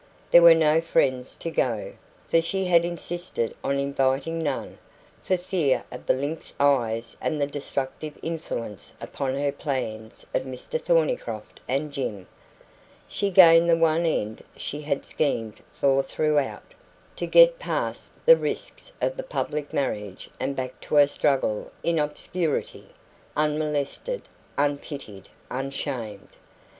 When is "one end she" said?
13.77-14.81